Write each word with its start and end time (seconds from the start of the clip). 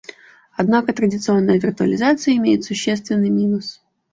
Однако 0.57 0.93
традиционная 0.93 1.59
виртуализация 1.59 2.35
имеет 2.35 2.63
существенный 2.63 3.29
минус 3.29 3.83